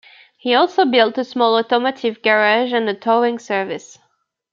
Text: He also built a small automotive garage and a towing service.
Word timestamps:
He 0.39 0.55
also 0.55 0.83
built 0.85 1.19
a 1.19 1.23
small 1.23 1.55
automotive 1.59 2.23
garage 2.23 2.73
and 2.73 2.89
a 2.89 2.95
towing 2.95 3.37
service. 3.37 3.99